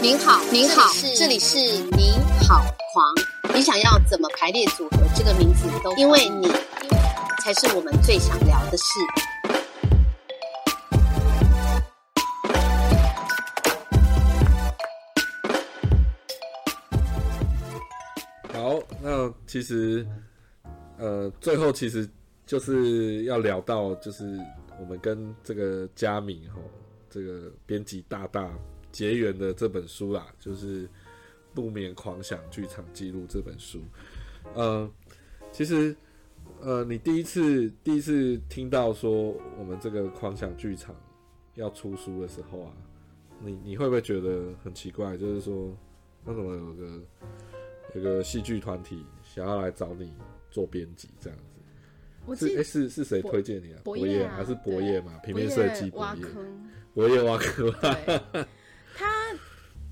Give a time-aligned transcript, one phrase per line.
[0.00, 1.58] 您好，您好，这里是
[1.96, 2.12] 你
[2.46, 3.54] 好狂。
[3.54, 6.48] 你想要怎么排列组合这个名字都，因为你
[7.42, 8.84] 才是我们最想聊的事。
[18.52, 20.06] 好，那其实
[20.98, 22.08] 呃，最后其实
[22.46, 24.38] 就是要聊到，就是
[24.84, 26.60] 我们跟这个佳敏吼，
[27.08, 28.54] 这个编辑大大。
[28.92, 30.86] 结缘的这本书啦，就是
[31.52, 33.80] 《不眠狂想剧场记录》这本书。
[34.54, 34.88] 呃，
[35.50, 35.96] 其实，
[36.60, 40.94] 呃，你第一次第一次听到说我们这个狂想剧场
[41.56, 42.72] 要出书的时候啊，
[43.40, 45.16] 你你会不会觉得很奇怪？
[45.16, 45.76] 就是说，
[46.26, 47.02] 为什么有个
[47.96, 50.12] 有个戏剧团体想要来找你
[50.52, 51.38] 做编辑这样？
[52.32, 53.80] 是哎，是是谁推荐你啊？
[53.82, 55.18] 博业还是博业嘛？
[55.24, 56.24] 平面设计博业，
[56.94, 57.72] 博业挖坑。
[58.96, 59.10] 他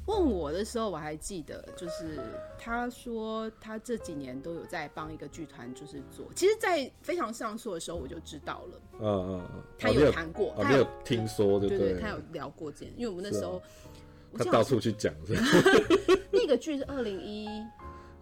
[0.06, 2.18] 问我的时候，我还记得，就是
[2.58, 6.28] 他说他这几年都有在帮一个剧团，就是做。
[6.34, 8.80] 其实，在非常上诉的时候，我就知道了。
[9.00, 12.00] 嗯嗯嗯，他有谈过，他有听说，对对？
[12.00, 13.60] 他有聊过这件，因为我们那时候
[14.36, 15.12] 他到处去讲。
[16.32, 17.46] 那个剧是二零一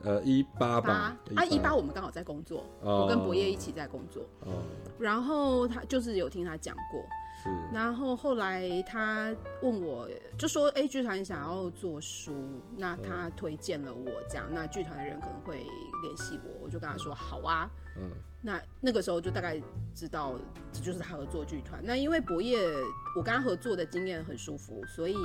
[0.02, 4.22] 呃一八吧，啊一八我们刚好在工作，我跟博业一起在工作。
[4.40, 4.62] 哦，
[4.98, 7.02] 然后他就是有听他讲过。
[7.42, 10.06] 是然后后来他问我，
[10.36, 12.34] 就说：“哎，剧团想要做书，
[12.76, 15.64] 那他推荐了我，这样，那剧团的人可能会
[16.02, 18.10] 联系我。”我就跟他说：“好啊。”嗯，
[18.42, 19.58] 那那个时候就大概
[19.94, 20.34] 知道
[20.70, 21.80] 这就是他合作剧团。
[21.82, 22.58] 那因为博业，
[23.16, 25.16] 我跟他合作的经验很舒服，所以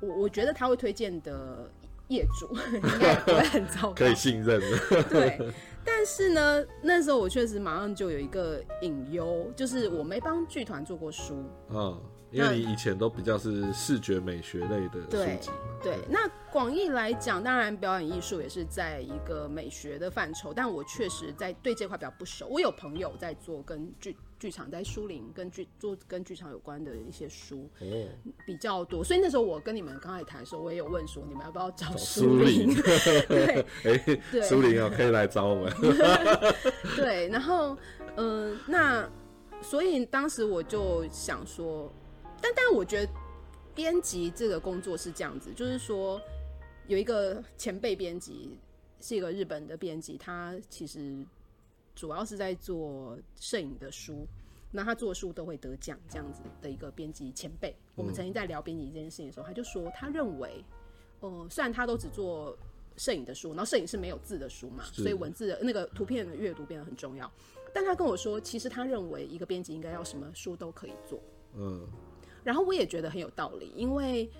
[0.00, 1.68] 我我觉得他会推荐的
[2.08, 5.02] 业主 应该不会很糟糕，可以信任的。
[5.10, 5.52] 对。
[5.84, 11.44] 但是呢，那时候我确实马上就有一个隐忧，就是我没帮剧团做过书。
[11.70, 12.00] 嗯，
[12.32, 15.56] 因为你以前都比较是视觉美学类的书籍嘛。
[15.80, 22.48] 对，那广义来讲，当然表演艺术也是在一个美学的范畴，但我确实在对这块比较不熟。
[22.48, 24.16] 我有朋友在做跟剧。
[24.38, 27.68] 剧场在书林跟剧做跟剧场有关的一些书
[28.44, 32.74] 比较多，所以那时候我跟你们刚才谈的时候，我也有问说你们要不要找书林？
[33.28, 35.72] 对， 哎，书林啊，可以来找我们。
[36.96, 37.76] 对，然后
[38.16, 39.10] 嗯，那
[39.62, 41.90] 所以当时我就想说，
[42.42, 43.12] 但但我觉得
[43.74, 46.20] 编辑这个工作是这样子，就是说
[46.88, 48.58] 有一个前辈编辑
[49.00, 51.24] 是一个日本的编辑，他其实。
[51.96, 54.26] 主要是在做摄影的书，
[54.70, 57.74] 那他做书都会得奖，这样子的一个编辑前辈。
[57.94, 60.62] 我们曾经在聊编辑这件事情的时候，他就说，他认为，
[61.20, 62.56] 呃，虽然他都只做
[62.98, 67.28] 摄影的书，然后摄影是没有字的书嘛，所以文字的那个图片的阅读变得很重要。
[67.72, 71.18] 但他跟我说，其实他认为一个编辑应该要什么书都可以做。
[71.54, 71.88] 嗯，
[72.44, 74.30] 然后我也觉得很有道理，因为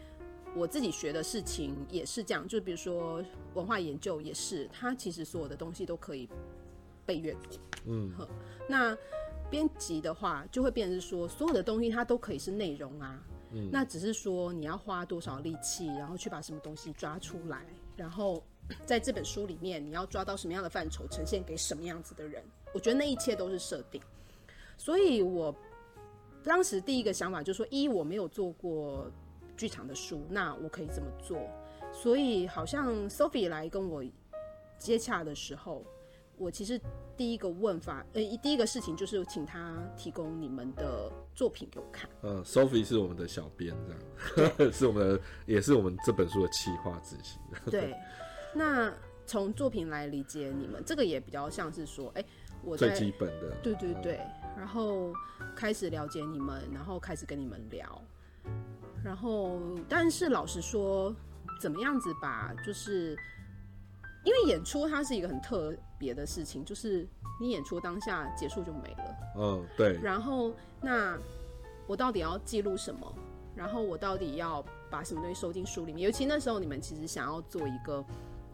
[0.54, 3.24] 我自己学的事情也是这样，就比如说
[3.54, 6.28] 文化研究也是，他其实所有的东西都可以。
[7.06, 7.56] 被阅读，
[7.86, 8.28] 嗯，呵
[8.68, 8.98] 那
[9.48, 13.22] 编辑的话就会变成说，所有的东西它都可以是内容啊，
[13.52, 17.64] 嗯，那只是说你要花多少力气，然后去把什么东西抓出来，
[17.96, 18.42] 然后
[18.84, 22.42] 在这本书里面你要抓到什么样的范畴，呈现给什么样子的人，
[22.74, 24.02] 我觉得那一切都是设定。
[24.76, 25.54] 所以我
[26.42, 29.08] 当时第一个想法就是说，一我没有做过
[29.56, 31.38] 剧场的书，那我可以怎么做？
[31.92, 34.04] 所以好像 Sophie 来跟我
[34.76, 35.84] 接洽的时候。
[36.38, 36.78] 我其实
[37.16, 42.08] 第一个问法，呃，第一个事情就是请他提供你们的作品给我看。
[42.22, 43.74] 嗯，Sophie 是我们的小编，
[44.36, 47.40] 这样 是我们的，也是我们这本书的企划执行。
[47.70, 47.94] 对，
[48.54, 48.92] 那
[49.24, 52.24] 从作品来理解你们，这个也比较像是说，哎，
[52.62, 54.20] 我最基本的，对对对，
[54.56, 55.14] 然后
[55.54, 58.02] 开始了解你们，然后开始跟你们聊，
[59.02, 59.58] 然后
[59.88, 61.14] 但是老实说，
[61.60, 63.16] 怎么样子把就是。
[64.26, 67.06] 因为演出它是一个很特别的事情，就是
[67.40, 69.16] 你演出当下结束就没了。
[69.38, 69.96] 嗯，对。
[70.02, 71.16] 然后那
[71.86, 73.14] 我到底要记录什么？
[73.54, 76.04] 然后我到底要把什么东西收进书里面？
[76.04, 78.04] 尤其那时候你们其实想要做一个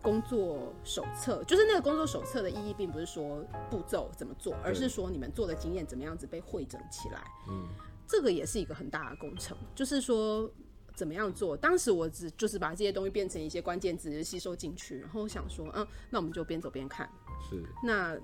[0.02, 7.24] 工作手册，就是那个工作手册的意义，并不是说步骤怎么做，而是说你们做的经验怎么样子被汇整起来。
[7.48, 7.66] 嗯，
[8.06, 10.50] 这个也是一个很大的工程，就是说。
[10.94, 11.56] 怎么样做？
[11.56, 17.08] 当时我只就是把这些东西变成一些关键词吸收进去，然后想说，嗯，那我们就边走边看。
[17.48, 17.62] 是。
[17.82, 18.18] 那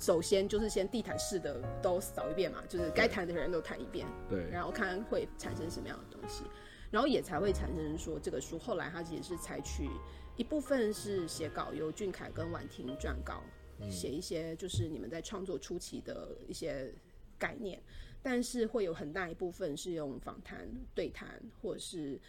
[0.00, 4.06] 首先就是先地毯式的都扫一遍嘛，就是该谈的人都谈一遍。
[4.28, 4.48] 对。
[4.50, 6.44] 然后看会产生什么样的东西，
[6.90, 9.88] 然后也才会产生说这个书后来它其实是采取
[10.36, 13.42] 一部分是写稿，由俊凯跟婉婷撰稿，
[13.88, 16.92] 写一些就是你们在创作初期的一些
[17.38, 17.80] 概念。
[18.22, 21.28] 但是会有很大一部分是用访谈、对谈，
[21.60, 22.20] 或者是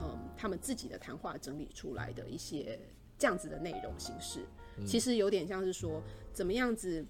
[0.00, 2.78] 嗯他们自己的谈话整理出来的一些
[3.16, 4.40] 这样子的内容形式。
[4.86, 6.02] 其实有点像是说，
[6.32, 7.04] 怎么样子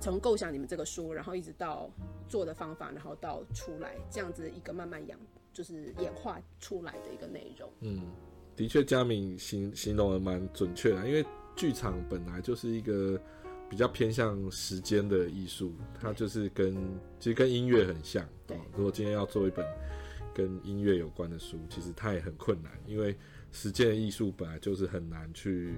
[0.00, 1.90] 从构想你们这个书，然后一直到
[2.28, 5.18] 做的方法，然后到出来这样子一个慢慢养，
[5.52, 7.70] 就是演化出来的一个内容。
[7.80, 8.02] 嗯，
[8.54, 11.24] 的确，佳敏形形容的蛮准确的，因为
[11.54, 13.20] 剧场本来就是一个
[13.68, 16.74] 比较偏向时间的艺术，它就是跟
[17.18, 18.26] 其实跟音乐很像。
[18.46, 19.66] 对哦如果今天要做一本
[20.32, 23.16] 跟音乐有关的书，其实它也很困难，因为
[23.52, 25.74] 时间的艺术本来就是很难去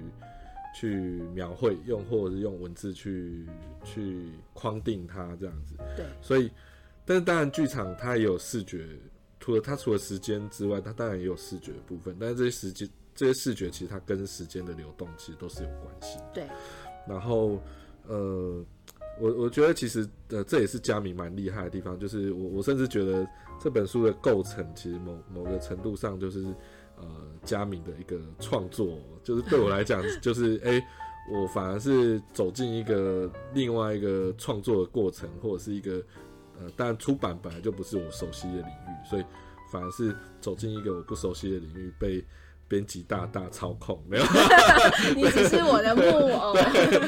[0.75, 0.97] 去
[1.33, 3.47] 描绘，用或者是用文字去
[3.83, 5.75] 去框定它这样子。
[5.95, 6.51] 对，所以，
[7.05, 8.85] 但是当然，剧场它也有视觉，
[9.39, 12.15] 除了它除了时间之外，它当然也有视觉的部分。
[12.19, 16.19] 但是这些时间、这些视觉，其实它跟时间的流动其实都是有关系。
[16.33, 16.45] 对，
[17.07, 17.59] 然后，
[18.09, 18.65] 呃，
[19.21, 23.27] 我我觉得其实呃，这也是佳明蛮厉害的地方，就是我我甚至觉得
[23.59, 26.43] 这本书的构成，其实某某个程度上就是
[26.97, 27.05] 呃
[27.43, 30.81] 佳明的一个创作，就是对我来讲，就是 哎、
[31.31, 36.03] 我反而是走进一个另外一个创作的过程，或者是一个
[36.59, 39.23] 呃，当然出版本来就不是我熟悉的领域，所以
[39.71, 42.25] 反而是走进一个我不熟悉的领域，被
[42.69, 44.23] 编辑大大操控，没有
[45.15, 46.53] 你只是我的木偶。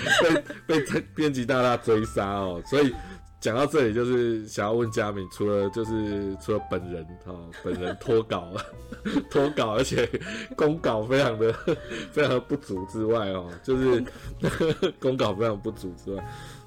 [0.68, 2.94] 被被编辑大大追杀哦，所以
[3.40, 8.54] 讲到这里，就是想要问佳敏，除了就是除了本人哦，本人脱稿
[9.32, 10.10] 脱稿，而且
[10.56, 11.54] 公稿非常的
[12.12, 14.04] 非常的不足之外哦，就是
[15.00, 16.24] 公稿非常不足之外，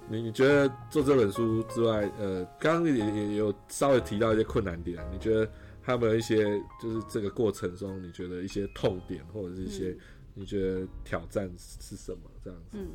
[0.08, 5.49] 你你觉得做这本书之外，呃，刚刚也也有稍微提到一些困难点，你觉得
[5.85, 6.45] 还有没有一些
[6.83, 9.97] 就是这个过程中你觉得一些痛点或者是一些
[10.35, 12.79] 你觉得挑战是什么这样子？
[12.79, 12.89] 嗯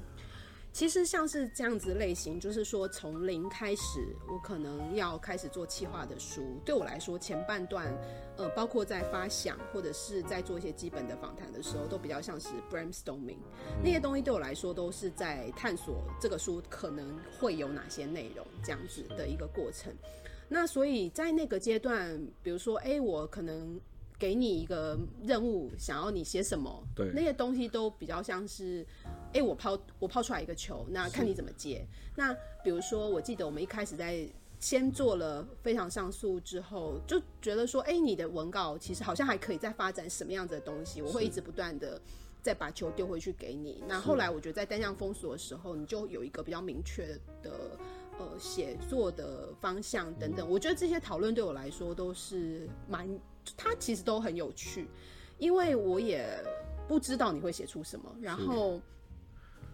[0.71, 6.61] 其实像是这样子类型，就是说从零开始，我可能要开始做企划的书。
[6.63, 7.91] 对我来说，前半段，
[8.37, 13.39] 呃，包括在发想或者是在做一些基本的访谈的时候，都比较像是 brainstorming。
[13.83, 19.91] 那些东西对我来说都是在探索这个书可能会有哪些内容这样子的一个过程。
[20.49, 23.79] 那所以在那个阶段，比如说，哎，我可能
[24.17, 28.85] 给你一个任务，想要你写什么，对那些东西都比较像是，
[29.31, 31.85] 哎，我抛我抛出来一个球，那看你怎么接。
[32.15, 34.27] 那比如说，我记得我们一开始在
[34.59, 42.01] 先做了非常上诉之后，就觉得说，哎，你的文稿其实好像还可以再发展什么样子的东西，我会一直不断的。
[42.41, 43.83] 再把球丢回去给你。
[43.85, 47.05] 那后来我觉得在单向封锁的时候，你就有一个比较明确
[47.43, 47.77] 的
[48.19, 50.47] 呃写作的方向等等。
[50.47, 53.07] 我觉得这些讨论对我来说都是蛮，
[53.57, 54.87] 它其实都很有趣，
[55.37, 56.27] 因为我也
[56.87, 58.79] 不知道你会写出什么，然后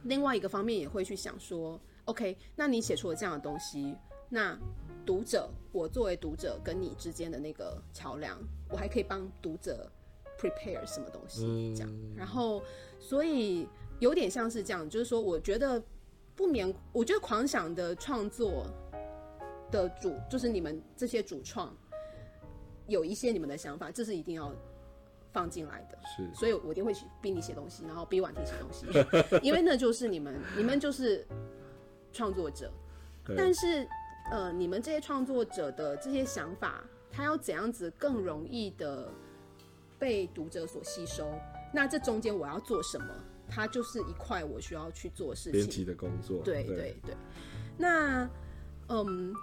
[0.03, 3.95] 另外一个方面也会去想说，OK，那你写出了这样的东西，
[4.29, 4.57] 那
[5.05, 8.37] 读者，我作为读者跟你之间的那个桥梁，
[8.69, 9.91] 我还可以帮读者
[10.37, 12.61] prepare 什么东西，这样，然后
[12.99, 13.67] 所以
[13.99, 15.81] 有点像是这样，就是说，我觉得
[16.35, 18.65] 不免，我觉得狂想的创作
[19.71, 21.73] 的主，就是你们这些主创，
[22.87, 24.53] 有一些你们的想法，这是一定要
[25.31, 25.97] 放进来的。
[26.05, 28.85] 是所以我一定会去逼你写东西，然后逼婉婷写东西，
[29.41, 31.25] 因为那就是你们，你们就是
[32.11, 32.71] 创作者。
[33.35, 33.87] 但是，
[34.29, 39.09] 呃，你们这些创作者的这些想法，他要怎样子更容易的
[39.97, 41.27] 被读者所吸收？
[41.73, 43.07] 那这中间我要做什么？
[43.49, 45.53] 它就是一块我需要去做事情。
[45.53, 47.15] 编辑的工作，对对对。
[47.77, 48.29] 那
[48.87, 49.33] 嗯，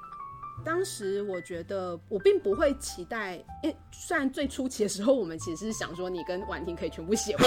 [0.64, 7.44] 当时我觉得我并不会期待，因为虽然最初期的时候，我们其实是想说你跟婉婷可以全部写完，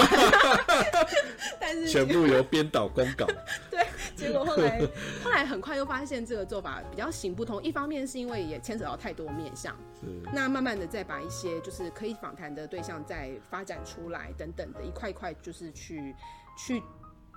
[1.58, 3.26] 但是全部由编导公稿，
[3.70, 4.80] 对，结果后来
[5.24, 7.62] 后来很快又发现这个做法比较行不通。
[7.62, 16.14] 一方面是因为也牵扯到太多面向，是那慢慢的再把一些就是可以访谈的对象再发展出来等等的一块一块，就是去
[16.56, 16.82] 去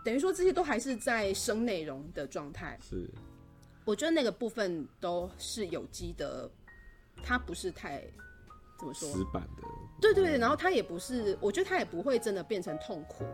[0.04, 2.80] 等于说这些都还是在生内容的状态。
[2.82, 3.10] 是
[3.86, 6.50] 我觉得那个部分都是有机的，
[7.24, 8.02] 它不是太
[8.78, 9.10] 怎么说？
[9.10, 9.64] 死板的，
[10.00, 13.26] 对对对，然后它也不是，我觉得它也不会真的变成痛苦。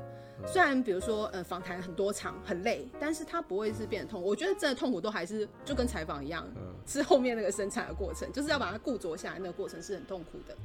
[0.45, 4.27] 虽然比如说，呃，访谈很多场很累，但是它不会是变成痛苦。
[4.27, 6.45] 我觉得真的痛苦都还是就跟采访一样，
[6.85, 10.55] 是后面那个生产的过程，就是要把它固着下来，那个过程是很痛苦的。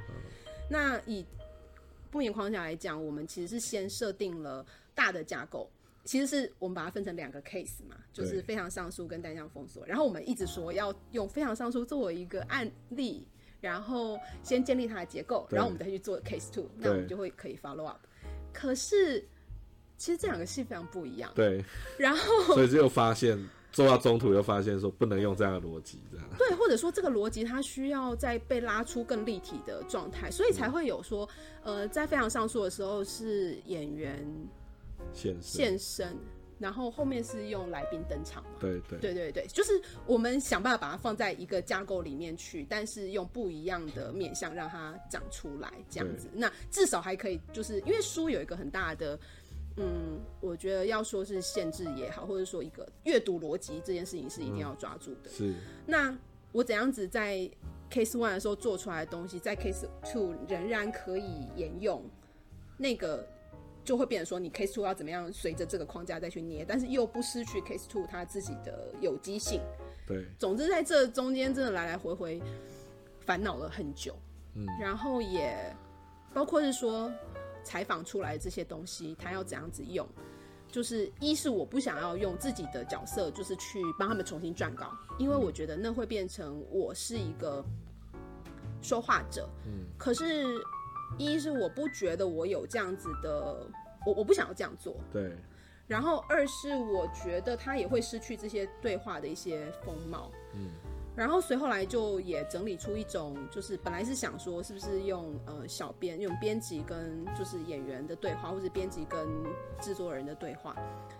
[0.69, 1.25] 那以
[2.11, 4.67] 不眠框架来讲，我们其实是先设定了
[5.01, 5.71] 大的架构。
[6.03, 9.87] 其实是我们把它分成两个 case 嘛，就是非常上诉跟单向封锁。
[9.87, 13.27] 然后我们一直说要用非常上诉作为一个案例，
[13.61, 18.01] 然后先建立它的结构，然后我们再去做 case two，那我们就会可以 follow up。
[18.53, 19.21] 可是
[19.99, 21.31] 其实这两个戏非常不一样。
[21.35, 21.63] 对，
[21.99, 23.39] 然后 所以就发现
[23.71, 31.29] 做到中途又发现说不能用这样的逻辑，这样对，或者说这个逻辑它需要再被拉出更立体的状态，所以才会有说，
[31.63, 34.27] 呃，在非常上诉的时候是演员
[35.13, 36.17] 现身，现身，
[36.59, 38.51] 然后后面是用来宾登场嘛。
[38.59, 38.99] 对对。
[38.99, 49.19] 对对对，就是我们想办法把它放在一个架构里面去，但是用不一样的面向让它长出来，这样子，那至少还可以，就是因为书有一个很大的，
[49.77, 55.31] 嗯，我觉得要说是限制也好，或者说一个阅读逻辑这件事情是一定要抓住的。
[55.31, 55.55] 是。
[55.87, 56.17] 那
[56.53, 57.49] 我怎样子在
[57.91, 62.03] case one 的时候做出来的东西，在 case two 仍然可以沿用，
[62.77, 63.27] 那个
[63.85, 69.61] 就会变成说，你 case two 要怎么样随着这个框架再去捏，但是又不失去 case two 它自己的有机性。
[70.07, 72.43] 对，总之在这中间真的来来回回
[73.25, 74.15] 烦恼了很久，
[74.55, 75.75] 嗯，然后也
[76.35, 77.13] 包括是说
[77.63, 80.07] 采访出来这些东西，他要怎样子用。
[80.73, 87.65] 就是一是我不想要用自己的角色，就是去帮他们重新撰稿，因为我觉得那会变成我是一个
[88.81, 89.49] 说话者。
[89.67, 90.45] 嗯，可是，
[91.19, 93.67] 一是我不觉得我有这样子的，
[94.07, 94.97] 我我不想要这样做。
[95.13, 95.33] 对。
[95.87, 100.31] 然后二是我觉得他也会失去这些对话的一些风貌。
[100.55, 100.71] 嗯。
[101.17, 109.29] 然后随后来就也整理出一种，就是本来是想说是不是用呃小编用编辑跟就是演员的对话，或者编辑跟
[109.81, 110.75] 制作人的对话，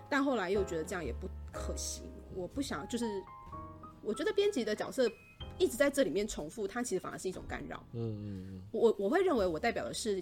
[0.09, 2.09] 但后来又觉得这样也不可行。
[2.33, 3.05] 我不想就是
[4.01, 5.03] 我觉得编辑的角色
[5.61, 7.81] 一直在这里面重复，它其实反而是一种干扰。
[7.93, 8.61] 嗯嗯嗯。
[8.71, 10.21] 我我会认为我代表的是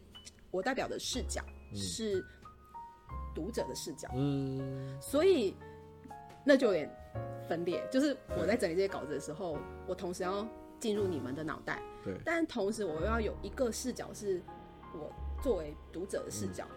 [0.51, 1.41] 我代表的视角
[1.73, 2.23] 是
[3.33, 4.09] 读者的视角。
[4.13, 4.99] 嗯。
[5.01, 5.55] 所以
[6.45, 6.89] 那就有点。
[7.47, 10.47] 分裂就是我在整理这些稿子的时候，我同时要
[10.79, 14.39] 进入你们的脑袋，对，但同时我又要有一个视角是
[14.93, 16.67] 我作为读者的视角，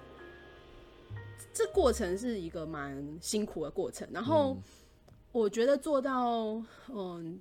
[1.53, 4.09] 这过程是一个蛮辛苦的过程。
[4.11, 4.57] 然后
[5.33, 7.39] 我觉得做到嗯。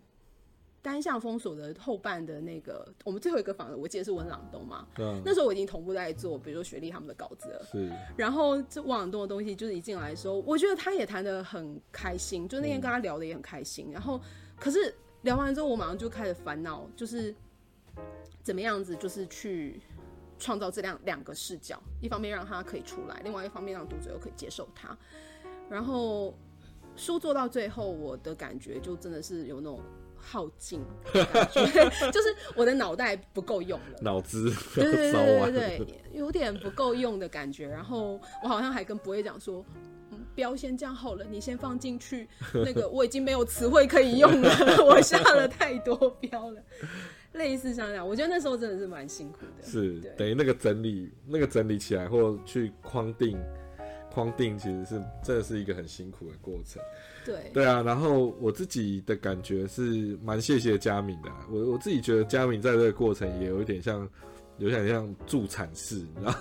[0.81, 4.87] 单向封锁的后半的那个，我们最后一个访我记得是温朗东嘛。
[4.97, 5.21] 嗯。
[5.23, 7.63] 那时候我已经同步在做，比如说雪莉他们的稿子了。
[7.71, 7.91] 是。
[8.17, 13.91] 然后这温朗东的东西，就是一进来的时候，我觉得他也谈的很开心，就那天跟他聊的也很开心。
[13.91, 14.19] 然后，
[14.59, 17.35] 可是聊完之后，我马上就开始烦恼，就是
[18.41, 19.79] 怎么样子，就是去
[20.39, 24.97] 创造这两两个视角，一方面让他可以出来，另外一方面让读者又可以接受他。
[25.69, 26.33] 然后
[26.95, 29.79] 书做到最后，我的感觉就真的是有那种。
[30.21, 30.81] 耗尽，
[31.13, 37.67] 就是我的脑袋不够用了，脑子对对对对对，有点不够用的感觉。
[37.67, 39.65] 然后我好像还跟不会讲说，
[40.11, 42.27] 嗯，标先这样好了，你先放进去。
[42.53, 44.49] 那个我已经没有词汇可以用了，
[44.85, 46.61] 我下了太多标了。
[47.33, 49.65] 类似像这样，我觉得那时候真的是蛮辛苦的。
[49.65, 53.37] 是等于那个整理，那个整理起来或去框定。
[54.13, 56.81] 框定其实是真的是一个很辛苦的过程，
[57.25, 57.81] 对对啊。
[57.81, 64.07] 然后我自己的感觉是蛮谢谢佳敏的，我我自己觉得佳敏在这个过程也有一点像，
[64.57, 66.35] 有点像助产士，你知道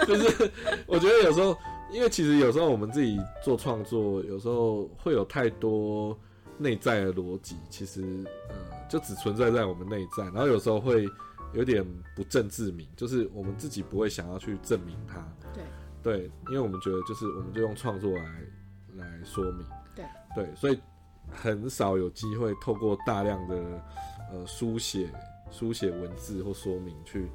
[0.06, 0.50] 就是
[0.86, 1.56] 我觉得有时候，
[1.92, 6.18] 因为其实有时候我们自己做创作，有时候会有太多
[6.56, 8.02] 内在的逻辑，其实
[8.48, 8.54] 呃
[8.88, 11.06] 就只存在在我们内在，然后有时候会
[11.52, 11.84] 有点
[12.16, 15.16] 不正自明，就是我们自己不会想要去证明它。
[15.52, 15.62] 对。
[16.04, 18.24] 对，因为我们觉得就是，我们就用创作来
[18.96, 19.66] 来说明。
[19.96, 20.78] 对对，所以
[21.30, 23.56] 很少有机会透过大量的
[24.30, 25.08] 呃书写、
[25.50, 27.30] 书写文字或说明，去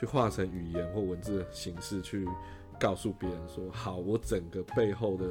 [0.00, 2.26] 去化成语言或文字的形式，去
[2.80, 5.26] 告诉别人说，好，我整个背后的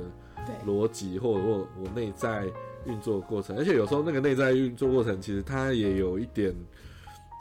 [0.63, 2.46] 逻辑，或者我我内在
[2.86, 3.58] 运作过程。
[3.58, 6.54] 而且有时候那个内在运作过程，其实它也有一点，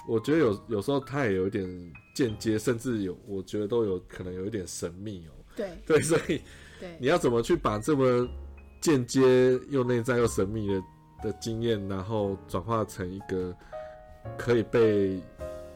[0.09, 1.93] 我觉得有有时候它也有一点。
[2.15, 5.33] 间接甚至有，我觉得都有可能有一点神秘哦。
[5.57, 6.41] 对 对，所以
[6.99, 8.27] 你要怎么去把这么
[8.81, 9.21] 间接
[9.69, 10.83] 又内在又神秘的
[11.25, 13.55] 的经验，然后转化成一个
[14.39, 15.21] 可以被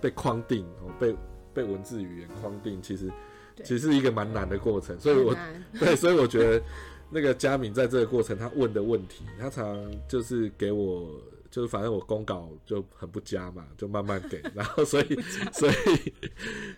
[0.00, 1.14] 被框定哦，被
[1.52, 3.10] 被文字语言框定，其实
[3.58, 4.98] 其实是一个蛮难的过程。
[4.98, 5.36] 所以我
[5.78, 6.64] 对，所以我觉得
[7.10, 9.76] 那个佳敏在这个过程，他问的问题，他常
[10.08, 11.20] 就是给我。
[11.50, 15.18] 就是反正我公稿就很不佳嘛， 就慢慢给，然后所以
[15.52, 16.12] 所以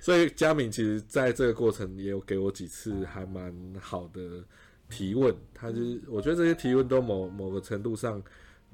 [0.00, 4.44] 所以佳敏其实在这个过程也有给我几次还蛮好的
[4.88, 8.22] 提问，他就是我觉得这些提问都某某个程度上，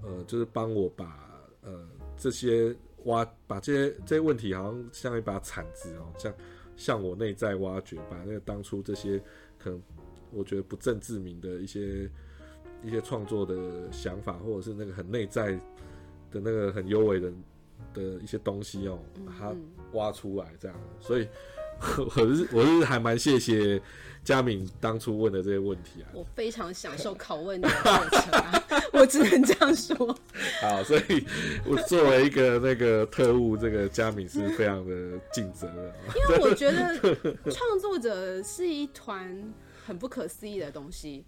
[0.02, 1.88] 呃，就是帮我把呃
[2.18, 6.34] 这些挖把这些这些问题好像像一把铲子哦，像
[6.76, 9.18] 向我内在挖掘，把那个当初这些
[9.58, 9.82] 可能
[10.30, 12.10] 我觉得不正自明的一些
[12.84, 15.58] 一些创作的想法，或者是那个很内在。
[16.42, 17.32] 的那个很优美的
[17.94, 19.54] 的一些东西哦，把它
[19.92, 21.26] 挖出来这样，所以
[21.98, 23.80] 我是我是还蛮谢谢
[24.24, 26.08] 佳敏当初问的这些问题啊。
[26.12, 29.94] 我非常享受拷问的过程、啊， 我只能这样说。
[30.60, 31.24] 好，所以
[31.64, 35.94] 我作为一个那个特务，这个佳敏是非常的尽责的。
[36.14, 36.98] 因为我觉得
[37.50, 39.52] 创作者是一团
[39.86, 41.24] 很不可思议的东西，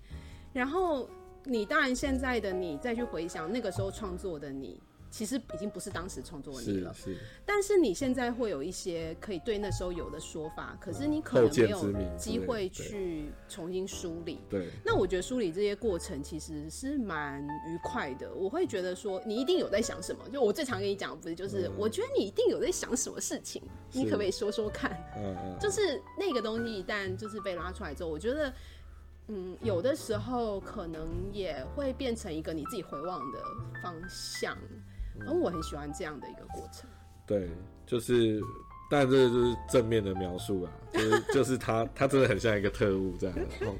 [0.52, 1.08] 然后
[1.44, 4.80] 你当然现在的你再去回想那个时候创作的你。
[5.10, 7.18] 其实已经不是当时创作的你了，是是。
[7.46, 14.38] 但是你现在会有一些可以对那时候有的说法，可是你可能没有机会去重新梳理。
[14.50, 14.68] 对。
[14.84, 18.32] 那我觉得梳理这些过程其实是蛮愉快的。
[18.34, 20.28] 我会觉得说，你一定有在想什么。
[20.28, 23.62] 就我最常跟你讲，不是就是，我觉得你一定有在想什么事情，
[23.92, 24.92] 你可不可以说说看？
[25.16, 25.58] 嗯嗯。
[25.58, 28.52] 就是那个东西一旦就是被拉出来之后，我觉得，
[29.28, 33.38] 嗯，有的时候可能也会变成一个你自己回望的
[33.82, 34.56] 方向。
[35.20, 36.88] 然后我很喜欢这样的一个过程。
[37.26, 37.48] 对，
[37.86, 38.40] 就是，
[38.90, 43.36] 但这就是正面的描述啊，就是就是他他真的很像一个特务这样。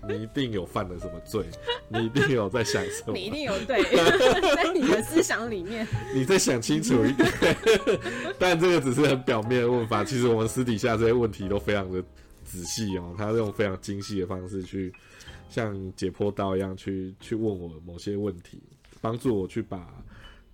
[0.06, 1.46] 你一定有犯了什么罪，
[1.88, 3.82] 你一定有在想什么，你一定有对，
[4.54, 7.26] 在你的思想里面， 你再想清楚一点。
[8.38, 12.04] 但这个只是很表面的问法，其实我们私底下这些问题都非常的
[12.44, 13.14] 仔细哦。
[13.16, 14.92] 他用非常精细的方式去
[15.48, 18.62] 像解剖刀一样去去问我某些问题，
[19.00, 19.88] 帮助我去把。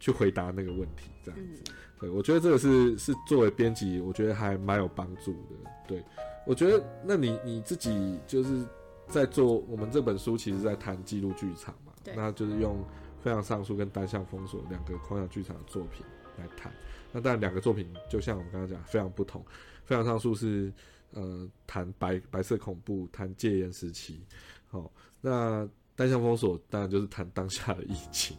[0.04, 5.70] 去回答那个问题，这样子，对我觉得这个是是作为编辑，我觉得还蛮有帮助的。
[5.88, 6.04] 对
[6.46, 8.62] 我觉得，那你你自己就是
[9.08, 12.84] 在做我们这本书，其实在谈记录剧场嘛，那就是用
[13.23, 16.04] 非常上诉跟单向封锁两个框架剧场的作品
[16.37, 16.70] 来谈。
[17.11, 19.42] 那当然，两个作品就像我们刚刚讲，非常不同。
[19.87, 20.70] 非常上诉是
[21.12, 24.20] 呃谈白白色恐怖，谈戒严时期，
[24.68, 24.92] 好，
[25.23, 28.37] 那单向封锁当然就是谈当下的疫情。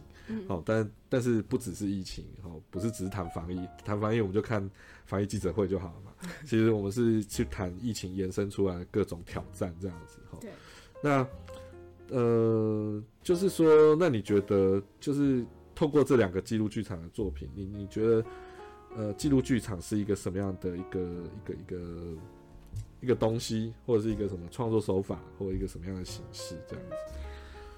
[0.47, 4.69] 好，但但是不只是疫情，哦，不是只是谈防疫，谈防疫我们就看
[5.05, 6.11] 防疫记者会就好了嘛。
[6.45, 10.19] 其实我们是去谈疫情延伸出来各种挑战，这样子。
[10.41, 10.49] 对。
[11.03, 11.27] 那
[12.09, 18.25] 呃，就是说，那你觉得，就是透过这两个记录剧场的作品，你你觉得，
[18.95, 22.17] 呃，记录剧场是一个什么样的一个一个一个
[23.01, 26.95] 一个东西，或者是一个什么创作手法，或者一个什么样的形式，这样子？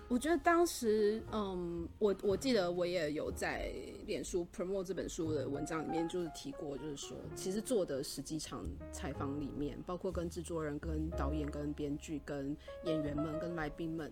[0.10, 3.70] 我觉得当时，嗯，我我记得我也有在
[4.06, 14.10] 脸书 promote 这本书的文章里面，就是提过，就是说，其实做的十几场采访里面，包括跟制作人、跟导演、跟编剧、跟演员们、跟来宾们，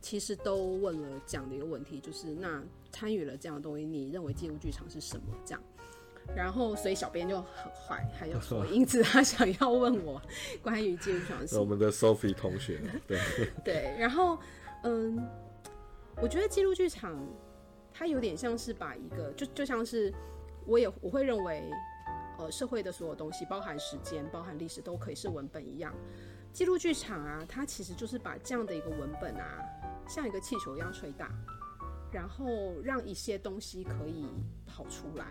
[0.00, 5.32] 其实都问了这样的一个问题，就是那参与了这样的东西，你认为记录剧场是什么？
[5.44, 5.62] 这样，
[6.34, 10.20] 然后所以小编就很坏，还有说， 因此他想要问我
[10.60, 13.20] 关于记录剧场，我们的 Sophie 同学，对
[13.64, 14.36] 对，然后。
[14.84, 15.28] 嗯，
[16.22, 17.16] 我觉得记录剧场，
[17.92, 20.12] 它有点像是把一个，就就像是，
[20.66, 21.70] 我也我会认为，
[22.38, 25.92] 呃，社会的所有东西，包含时间、包含历史，都可以是文本一样。
[26.52, 29.62] 记录剧场啊，它其实就是把这样的一个文本啊，
[30.08, 31.30] 像一个气球一样吹大，
[32.12, 34.26] 然后让一些东西可以
[34.66, 35.26] 跑出来，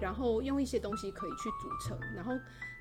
[0.00, 2.32] 然后用一些东西可以去组成，然后，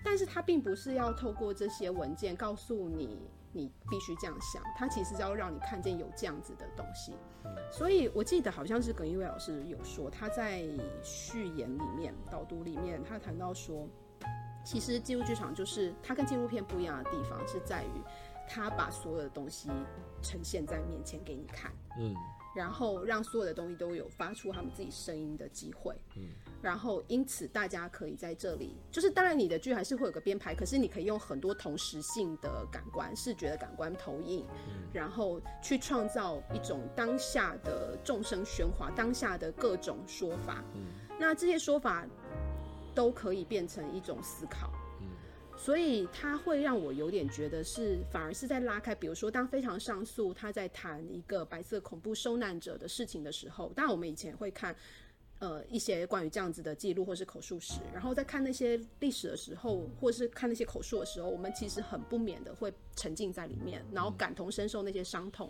[0.04, 3.20] 但是它并不是要透过这些文件告诉你。
[3.52, 7.14] 你必须这样想，他其实是要让你看见有这样子的东西。
[7.72, 10.64] 所以我记得好像是耿一伟老师有说，他在
[11.02, 13.88] 序言里面、导读里面，他谈到说，
[14.64, 18.02] 其实纪录剧场就是它跟纪录片不一样的地方，是在于
[18.48, 19.70] 他把所有的东西
[20.22, 22.14] 呈现在面前给你看，嗯，
[22.56, 26.30] 然后让所有的东西都有发出他们自己声音的机会，嗯。
[26.62, 34.46] 然后，因此大家可以在这里，就是当然你的剧还是会有个编排，可是你可以用很多同时性的感官、视觉的感官投影，
[34.92, 40.62] 然后去创造一种当下的众生喧哗、当下的各种说法。
[41.18, 42.06] 那这些说法
[42.94, 44.70] 都可以变成一种思考。
[45.60, 54.76] 所以它会让我有点觉得是反而是在拉开，比如说当非常上诉他在谈一个白色恐怖受难者的事情的时候，当然我们以前会看。
[55.42, 65.50] 呃，一些关于这样子的记录或是口述史，然后在看那些历史的时候，或是看那些口述的时候，我们其实很不免的会沉浸在里面，然后感同身受那些伤痛。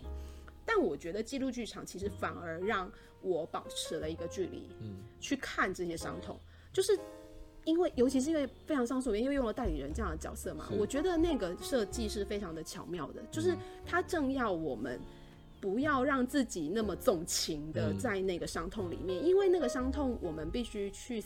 [0.64, 2.88] 但我觉得记录剧场其实反而让
[3.20, 6.38] 我保持了一个距离，嗯，去看这些伤痛，
[6.72, 6.96] 就是
[7.64, 15.00] 因为尤其是因为非常上诉，因为用了代理人这样的角色嘛，我觉得那个设计是非常的巧妙的，就是他正要我们。
[15.60, 21.22] 不要让自己那么纵情的在那个伤痛里面，因为那个伤痛，我们必须去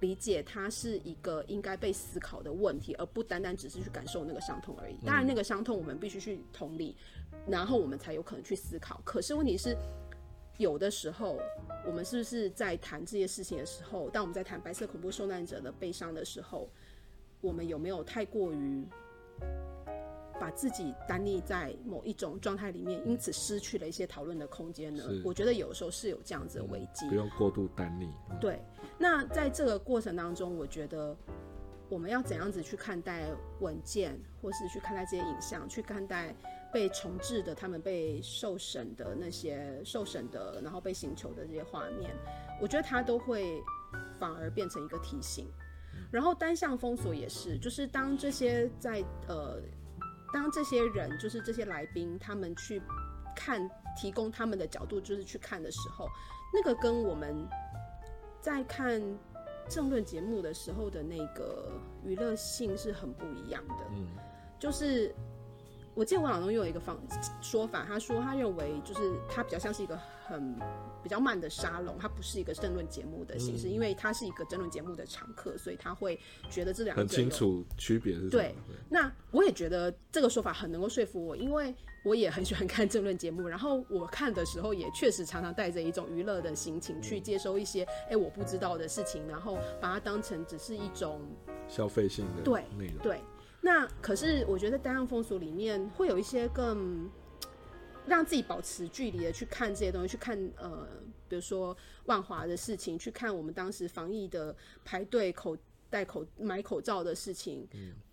[0.00, 4.96] 理解它是一个应该被思考的问题，而不单单只是去感受那个伤痛而已。
[5.02, 6.94] 当然，那个伤痛我们必须去同理，
[7.48, 9.00] 然后我们才有可能去思考。
[9.02, 9.74] 可是问题是，
[10.58, 11.38] 有的时候
[11.86, 16.68] 我们是不是在谈这些事情的时候，当我们在谈白色恐怖受难者的悲伤的时候，
[17.40, 18.86] 我们有没有太过于
[20.40, 25.04] 把自己单立在某一种状态里面，因此失去了一些讨论的空间呢？
[25.24, 27.08] 我觉得有时候是有这样子的危机。
[27.08, 28.08] 不用过度单立。
[28.40, 28.60] 对，
[28.98, 31.16] 那在这个过程当中，我觉得
[31.88, 33.28] 我们要怎样子去看待
[33.60, 36.34] 文件，或是去看待这些影像，去看待
[36.74, 42.10] 被重置的、他们被受审的那些受审的，然后被刑求的这些画面，
[42.60, 43.62] 我觉得它都会
[44.18, 45.46] 反而变成一个提醒。
[46.10, 49.62] 然后单向封锁也是，就是当这些在呃，
[50.32, 52.82] 当这些人就是这些来宾他们去
[53.36, 56.08] 看提供他们的角度，就是去看的时候，
[56.52, 57.36] 那个跟我们
[58.40, 59.00] 在看
[59.68, 61.70] 政论节目的时候的那个
[62.04, 63.84] 娱乐性是很不一样的。
[63.92, 64.08] 嗯，
[64.58, 65.14] 就是
[65.94, 66.98] 我记得我老东有一个方
[67.40, 70.58] 说法，他说他认为就是他比较像是一个很
[71.02, 76.18] 比较慢的沙龙，它不是一个争论节目的形式，因为他是一个争论节目的常客，所以他会
[76.50, 78.30] 觉得这两个很清楚区别是什么。
[78.30, 78.54] 对
[78.88, 81.72] 那我也觉得这个说法很能够说服我，因为
[82.04, 91.20] 我也很喜欢看政论节目，然后我看的时候也确实常常带着一种娱乐的心情去接收一些哎、诶我不知道的事情，然后把它当成只是一种
[91.68, 92.96] 消费性的对内容。
[93.00, 93.20] 对。
[93.64, 97.10] 那可是我觉得单向风俗里面会有一些更
[98.06, 100.86] 让自己保持距离的去看这些东西，去看呃，
[101.26, 101.74] 比如说
[102.04, 105.56] 万华的事情，去看我们当时防疫的排队口
[105.88, 107.66] 戴口买口罩的事情。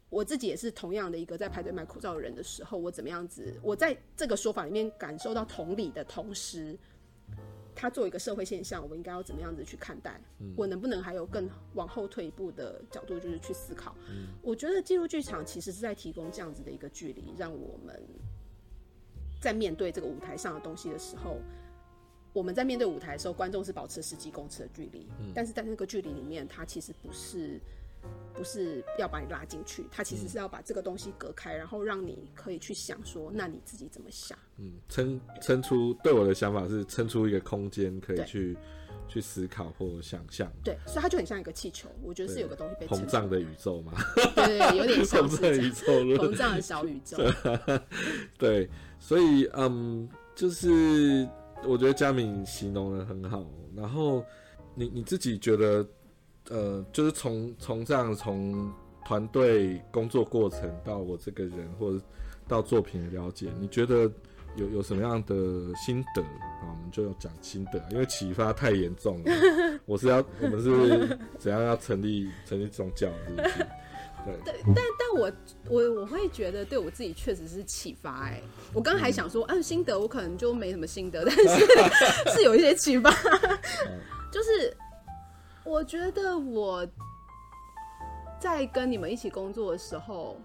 [0.10, 3.54] 我自己也是同样的一个在排队买口罩的人的时候，我怎么样子？
[3.62, 6.78] 我在这个说法里面感受到同理的同时，
[7.82, 10.22] 它作为一个社会现象，我应该要怎么样子去看待？
[10.56, 13.96] 我能不能还有更往后退一步的角度，就是去思考？
[14.44, 18.00] 我觉得进入剧场其实是在提供这样子的一个距离，让我们
[19.40, 21.40] 在面对这个舞台上的东西的时候，
[22.34, 27.60] 我们在面对舞台的时候，观众是保持十几公尺的距离，但是在那个距离里面，它其实不是
[28.34, 34.38] 不是要把你拉进去，它其实是要把这个东西隔开，然后让你可以去想说，那你自己怎么想？
[34.58, 38.58] 嗯，撑撑出对我的想法是撑出一个空间，可以去
[39.08, 40.52] 去思考或想象。
[40.64, 47.18] 对，所以它就很像一个气球，我觉得是有个东西被膨胀的宇宙嘛，对对对，有点 像膨胀宇宙论膨胀的小宇宙。
[48.40, 51.28] 对，所以嗯，就是
[51.66, 53.46] 我觉得佳敏形容的很好。
[53.76, 54.24] 然后
[54.76, 55.88] 你你自己觉得，
[56.50, 58.72] 呃，就是从从这样从
[59.06, 62.00] 团队工作过程到我这个人，或者
[62.48, 64.12] 到作品的了解，你觉得
[64.58, 65.36] 有有什么样的
[65.76, 66.68] 心得啊？
[66.68, 69.32] 我们就讲心得，因为启发太严重了。
[69.86, 73.68] 我是要我们是怎样要成立成立宗教，是不是？
[74.24, 75.32] 对，对，但但我
[75.68, 78.40] 我我会觉得对我自己确实是启发哎、
[78.72, 81.66] 我刚还想说，啊、心得我可能就没什么心得，但是
[82.36, 83.10] 是有一些启发，
[84.32, 84.78] 就是
[85.64, 86.88] 我觉得我
[88.40, 90.38] 在跟你们一起工作的时候，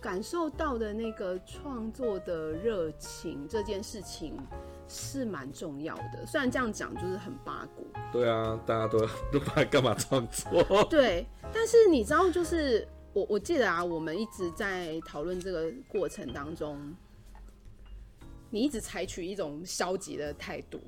[0.00, 4.36] 感受到的那个创作的热情这件事情
[4.88, 6.26] 是蛮重要的。
[6.26, 8.98] 虽然这样讲就是很八股，对啊，大家都
[9.32, 10.84] 都不然干嘛创作？
[10.90, 16.94] 对，但是你知道，就是我我记得啊，我们一直在讨论这个过程当中，
[18.50, 20.80] 你一直采取一种消极的态度，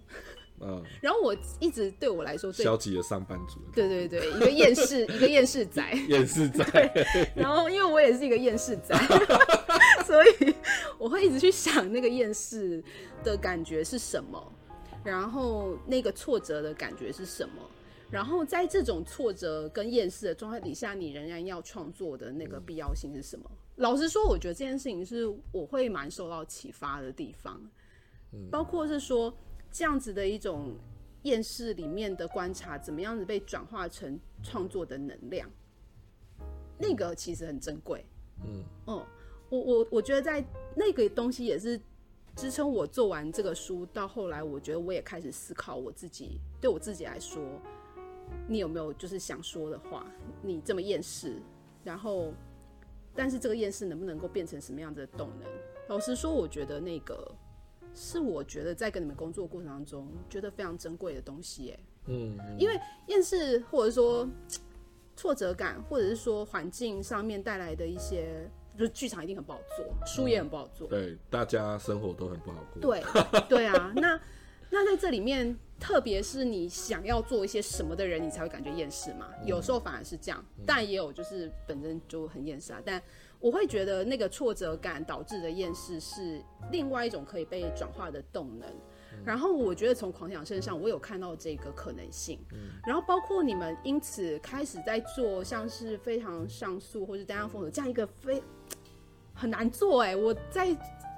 [0.61, 5.92] 嗯，然后我一直对我来说最消极的上班族，对对对，一个厌世， 一个厌世仔。
[6.09, 6.64] 厌世仔
[7.35, 8.95] 然后因为我也是一个厌世仔，
[10.07, 10.55] 所以
[10.99, 12.83] 我会一直去想那个厌世
[13.23, 14.53] 的感觉是什么，
[15.05, 17.55] 然后那个挫折的感觉是什么。
[18.09, 23.51] 然后在这种挫折跟厌世的状态底下，你仍然要创作的那个必要性是什么？
[23.77, 27.61] 老实说，我觉得这件事情是我会蛮受到启发的地方，
[28.49, 29.37] 包括是说
[29.70, 30.74] 这样子的一种
[31.22, 35.50] 厌世里面的观察，怎么样子被转化成创作的能量。
[36.79, 38.05] 那个其实很珍贵。
[38.44, 39.07] 嗯嗯，
[39.48, 41.81] 我我我觉得在那个东西也是
[42.35, 47.42] 支撑我做完这个书，到后来我觉得我也开始思考我自己，对我自己来说，
[48.46, 50.07] 你有没有就是想说的话？
[50.42, 51.40] 你这么厌世，
[51.83, 52.35] 然后，
[53.14, 55.48] 但是这个厌世能不能够变成什么样子的动能？
[55.88, 57.35] 老实说，我觉得那个
[57.96, 61.80] 是我觉得在跟你们工作过程当中觉得非常珍贵的东西耶。
[62.04, 62.78] 嗯，因为
[63.09, 64.28] 厌世或者说
[65.16, 70.87] 挫折感，或者是说环境上面带来的一些，就是剧场一定很不好做，书也很不好做。
[70.88, 72.82] 对，大家生活都很不好过。
[72.82, 73.02] 对
[73.48, 74.20] 对啊，那
[74.68, 79.30] 那在这里面，特别是你想要做一些什么的人，你才会感觉厌世嘛。
[79.44, 82.82] 有时候反而是这样，但也有就是本身就很厌世啊。
[82.85, 83.02] 但
[83.40, 88.68] 我会觉得那个挫折感导致的厌世是另外一种可以被转化的动能。
[89.25, 92.38] 然后我觉得从狂想身上，我有看到这个可能性。
[92.87, 98.42] 然后包括你们因此开始在做像是非常上诉或是单向封锁这样一个非
[99.33, 100.68] 很难做哎、我在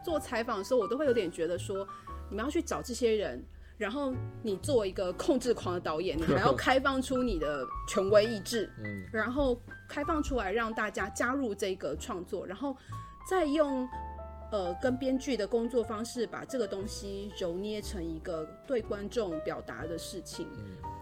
[0.04, 1.87] 做采访的时候，我都会有点觉得说，
[2.31, 3.44] 你们要去找这些人，
[3.78, 4.12] 然后
[4.42, 12.76] 你做一个控制狂的导演，你还要 开放出你的权威意志，嗯，然后开放出来让大家加入这个创作，然后
[13.30, 13.88] 再用
[14.50, 20.46] 呃跟编剧的工作方式把这个东西揉捏成一个对观众表达的事情。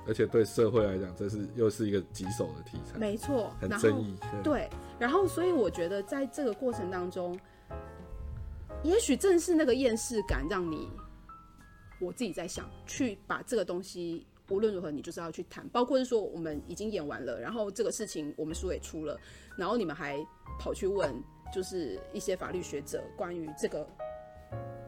[0.06, 4.16] 而且对社会来讲，这是又是一个棘手的题材，没错，很争议。
[4.44, 7.36] 对，然后所以我觉得在这个过程当中，
[8.84, 10.88] 也许正是那个厌世感让你，
[12.00, 19.18] 我自己在想，去把这个东西无论如何你就是要去谈，包括是说我们已经演完了，然后这个事情我们书也出了，
[19.56, 20.18] 然后你们还
[20.58, 21.14] 跑去问，
[21.54, 23.86] 就是一些法律学者关于这个。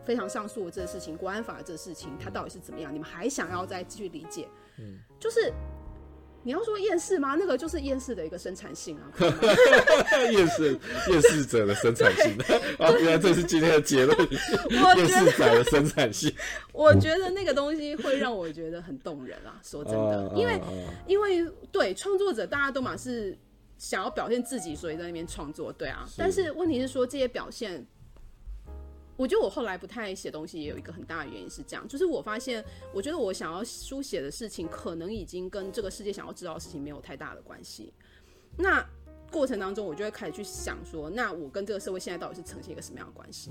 [0.04, 2.94] 非常上诉的这个事情，国安法的这个事情，它到底是怎么样？
[2.94, 4.48] 你们还想要再继续理解？
[4.78, 5.52] 嗯，就是
[6.48, 7.36] 你要说厌世吗？
[7.38, 9.12] 那个就是厌世的一个生产性啊。
[10.32, 10.78] 厌世
[11.10, 12.34] 厌世者的生产性
[12.78, 14.16] 啊， 原来这是今天的结论。
[14.18, 16.34] 我厌世者的生产性，
[16.72, 19.60] 我觉得那个东西会让我觉得很动人啊。
[19.62, 23.36] 说真的，啊因为啊啊因为对创作者，大家都嘛是
[23.76, 26.08] 想要表现自己，所以在那边创作，对啊。
[26.16, 27.86] 但是问题是说这些表现。
[29.18, 37.92] 我觉得我后来不太写东西，也有一个很大的原因是这样，就是我发现，我觉得我想要书写的事情，可能已经跟这个世界想要知道的事情没有太大的关系。
[38.56, 38.88] 那
[39.32, 43.50] 过程当中，我就会开始去想说，那我跟这个社会现在到底是呈现一个什么样的关系？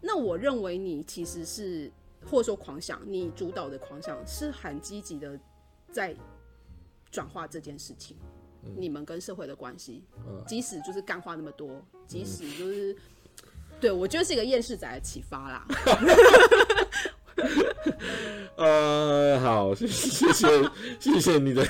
[0.00, 1.88] 那我认为你其实是，
[2.28, 5.38] 或者说狂想，你主导的狂想是很积极的
[5.92, 6.12] 在
[7.08, 8.16] 转化这件事情，
[8.76, 12.96] 你们跟社会的关系，嗯即使就是干话那么多，即使就是。
[13.80, 15.66] 对，我觉得是一个厌世仔的启发啦。
[18.56, 20.48] 呃，好，谢谢谢
[20.98, 21.64] 谢谢你的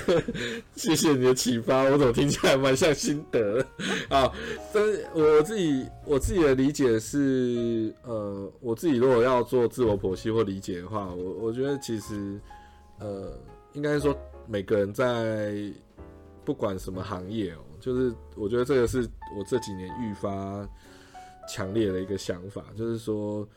[0.75, 3.63] 谢谢你的启发，我怎么听起来蛮像心得
[4.09, 4.31] 啊？
[4.73, 12.39] 但是我自己我自己的理解是，呃，我自己如果要做自我剖析或理解的话，我我觉得其实
[12.97, 13.37] 呃，
[13.73, 14.17] 应该说
[14.47, 15.53] 每个人在
[16.43, 20.67] 不管什么行业哦，就是我觉得这个是我这几年愈发
[21.49, 23.47] 强烈的一个想法，就是说，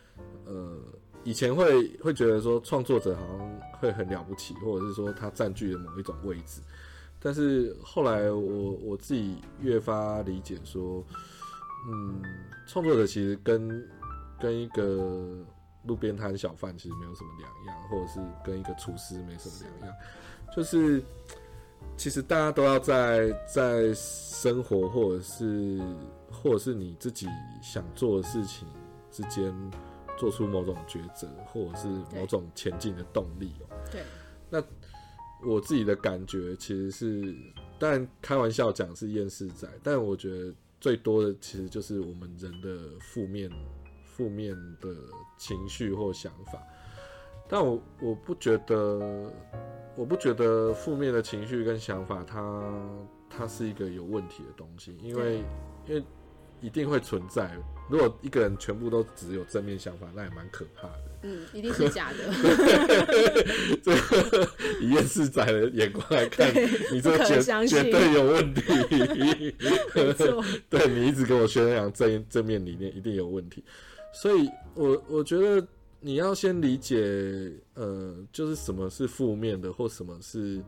[0.46, 0.76] 呃。
[1.24, 6.60] 以前会会觉得说创作者好像会很了不起，或者是说他占据了某一种位置，
[7.20, 11.00] 但是后来我我自己越发理解说，
[11.88, 12.20] 嗯，
[12.66, 13.88] 创作者其实跟
[14.40, 15.32] 跟一个
[15.84, 19.96] 路边摊小贩其实没有什么两样，或者是跟一个厨师没什么两样，
[20.52, 21.00] 就是
[21.96, 25.80] 其实大家都要在在生活或者是
[26.42, 27.26] 或者是你自己
[27.62, 28.66] 想做的事情
[29.10, 29.54] 之间。
[30.18, 33.76] 做出某种抉择，或者是某种前进的动力哦。
[33.90, 34.02] 对，
[34.50, 34.62] 那
[35.44, 37.34] 我自己的感觉其实是，
[37.78, 43.50] 当然开玩笑讲是厌世仔，但我觉得最多的其实就是我们人的负面、
[44.04, 44.94] 负面的
[45.38, 46.62] 情绪或想法。
[47.48, 49.32] 但我我不觉得，
[49.96, 52.62] 我不觉得负面的情绪跟想法它，
[53.30, 55.42] 它是一个有问题的东西，因为
[55.88, 56.04] 因为
[56.62, 57.54] 一定会存在。
[57.90, 61.04] 如果一个人全部都只有正面想法，那也蛮可怕的。
[61.24, 62.32] 嗯，一定是假的。
[63.82, 64.48] 这个
[64.80, 66.48] 以厌世仔的眼光来看，
[66.90, 68.62] 你这绝绝对有问题。
[70.70, 73.62] 对 你一直跟我宣扬正正面理念，一定有问题。
[74.14, 75.66] 所以我我觉得
[76.00, 80.62] 你要先理解，呃，就是什么是负面的，或什么是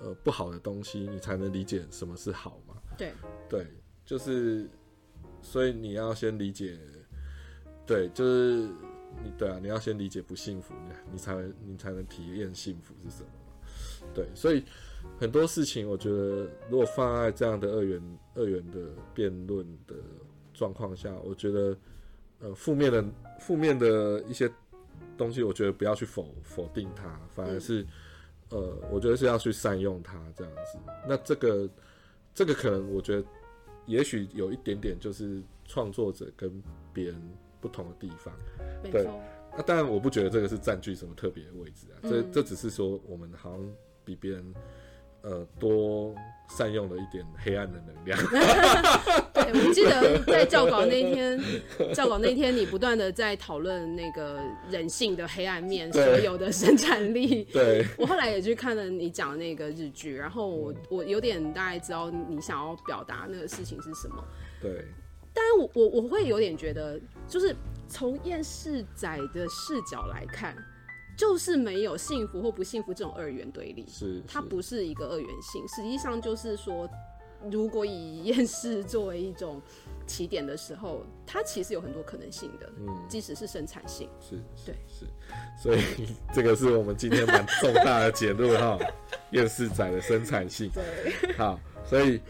[0.00, 2.74] 呃不好的东西，你才能理解什么是好嘛。
[2.96, 3.12] 对，
[3.48, 3.66] 对，
[4.06, 4.68] 就是，
[5.42, 6.78] 所以你要先理解，
[7.84, 8.68] 对，就是
[9.22, 13.28] 你对啊，你要先理解不幸福，你你才能你才能体验幸福是什么。
[14.14, 14.64] 对，所以
[15.18, 18.80] 很多事情，我觉得如果放在这样的二元二元的
[19.14, 19.94] 辩论的
[20.54, 21.76] 状况下，我觉得
[22.40, 23.04] 呃负面的
[23.38, 24.50] 负面的一些
[25.16, 27.86] 东西，我觉得不要去否否定它，反而是、
[28.50, 30.78] 呃，我觉得是要去善用它这样子。
[31.06, 31.68] 那这个
[32.34, 33.24] 这个可能我觉得
[33.86, 37.20] 也许有一点点就是创作者跟别人
[37.60, 38.34] 不同的地方。
[38.90, 39.08] 对。
[39.54, 42.32] 那当然，我不觉得这个是占据什么特别的位置啊，这嗯。
[42.32, 43.72] 这只是说我们好像
[44.04, 44.54] 比别人
[45.22, 46.14] 呃多
[46.48, 48.18] 善用了一点黑暗的能量。
[49.32, 51.40] 对，我记得在教稿那一天，
[51.94, 54.38] 教稿那一天，你不断的在讨论那个
[54.70, 57.44] 人性的黑暗面，所有的生产力。
[57.52, 64.22] 对，我后来也去看了你讲的那个日剧，然后我我有点大概知道你想要表达那个事情是什么。
[64.60, 64.84] 对，
[65.32, 67.56] 但我我我会有点觉得，就是
[67.88, 70.54] 从厌世仔的视角来看，
[71.16, 76.88] 就是没有幸福或不幸福这种二元对立，是，是它不是一个二元性，实际上就是说，
[77.50, 79.60] 如果以 厌世作为一种
[80.06, 84.08] 起点的时候，它其实有很多可能性的，嗯，即使是生产性。
[84.20, 85.06] 是，是对是，
[85.62, 88.78] 所以这个是我们今天蛮重大的结论哈，
[89.30, 90.70] 厌世仔的生产性。
[90.72, 92.20] 对，好，所以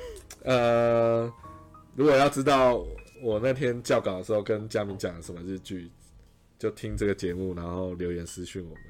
[0.43, 1.33] 呃，
[1.95, 2.85] 如果要知道
[3.23, 5.91] 我那天教稿的时候跟佳明讲了什么日剧，
[6.63, 8.85] 就听这个节目，然后留言私讯我们。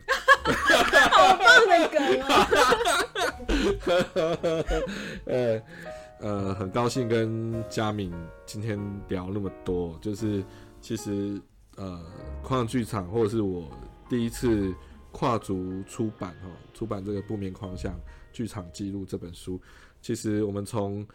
[1.10, 2.28] 好棒的梗哦！
[5.24, 5.62] 呃
[6.20, 8.12] 呃，很高兴跟佳敏
[8.44, 10.44] 今天聊那么多，就是
[10.82, 11.40] 其实
[11.76, 11.98] 呃，
[12.42, 13.70] 矿场剧场或者是我
[14.06, 14.74] 第一次
[15.10, 17.98] 跨足出版哈，出版这个不眠狂想
[18.34, 19.58] 剧场记录这本书，
[20.02, 21.08] 其实我们从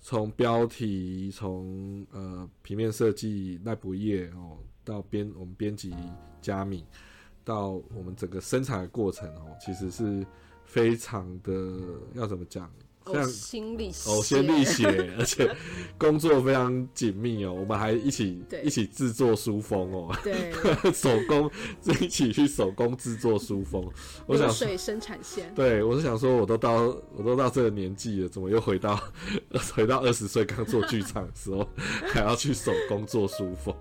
[0.00, 4.56] 从标题，从呃平面设计赖不夜哦，
[4.86, 5.94] 到编我们编辑
[6.40, 6.86] 加密，
[7.44, 10.24] 到我们整个生产的过程哦，其实是
[10.64, 11.52] 非常的
[12.14, 12.72] 要怎么讲？
[13.06, 15.56] 非常呕心力血，呕心沥血，而且
[15.96, 17.52] 工作非常紧密哦。
[17.54, 20.52] 我们还一起对一起制作书封哦，对，
[20.92, 21.50] 手工
[22.00, 23.88] 一起去手工制作书封。
[24.26, 25.54] 我想说，流水生产线。
[25.54, 26.82] 对我是想说，我都到
[27.14, 28.98] 我都到这个年纪了，怎么又回到
[29.74, 31.66] 回到二十岁刚做剧场的时候，
[32.12, 33.74] 还要去手工做书封？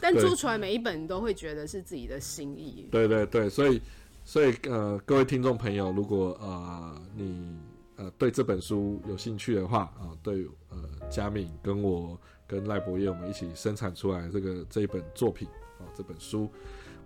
[0.00, 2.88] 但做出来每一本都会觉得是自己的心意。
[2.90, 3.80] 对对对，所以
[4.24, 7.56] 所以呃，各位听众朋友，如果呃你
[7.96, 16.44] 呃对这本书有兴趣的话啊、对呃佳敏跟我跟赖博业我们一起生产出来这个这一本作品啊、这本书《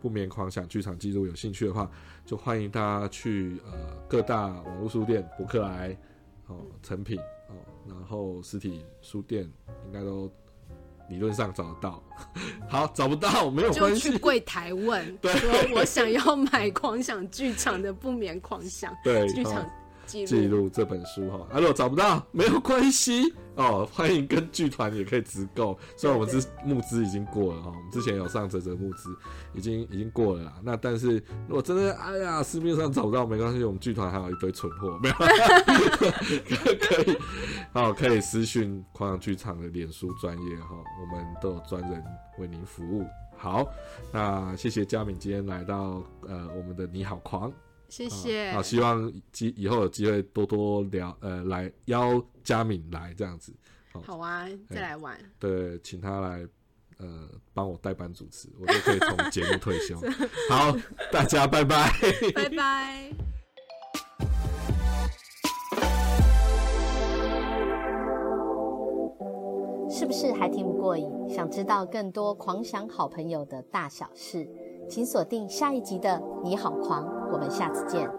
[0.01, 1.91] 不眠狂想剧场记录》有兴趣的话，
[2.25, 5.97] 就欢迎大家去呃各大网络书店、博客来
[6.47, 7.55] 哦、成品哦，
[7.89, 9.51] 然后实体书店
[9.87, 10.31] 应该都
[11.09, 12.03] 理论上找得到。
[12.69, 19.71] 好，找不到没有就关系，去柜台问， 说我想要买狂想剧场的不眠狂想对，剧场哦
[20.25, 20.69] 记录。
[20.69, 21.47] 这本书哈。
[21.51, 25.79] 啊，如果找不到没有关系哦，欢迎跟剧团也可以直购。
[25.97, 29.15] 虽然我们是募资已经过了哈，我们之前有上泽泽募资，
[29.55, 30.55] 已经已经过了啦。
[30.63, 35.15] 那但是如果真的哎呀市面上找不到没关系，我们剧团还有一堆存货，没有
[36.81, 37.17] 可以
[37.75, 40.69] 哦，可以私讯狂想剧场的脸书专业哈，
[41.01, 42.03] 我们都有专人
[42.39, 43.05] 为您服务。
[43.37, 43.67] 好，
[44.13, 47.53] 那谢谢佳敏今天来到呃我们的你好狂。
[47.91, 48.53] 谢谢。
[48.53, 53.53] 好，希望机以后有机会多多聊，呃，来邀佳敏来这样子，
[53.93, 55.19] 好啊，再来玩。
[55.39, 56.47] 对，请他来，
[56.99, 60.01] 呃，帮我代班主持，我就可以从节目退休。
[60.49, 60.77] 好，
[61.11, 61.93] 大家拜拜。
[62.35, 63.11] 拜拜。
[69.93, 71.11] 是不是还听不过瘾？
[71.29, 74.49] 想知道更多狂想好朋友的大小事，
[74.91, 76.11] 请锁定下一集的
[76.43, 78.11] 《你好狂》，我们下次见。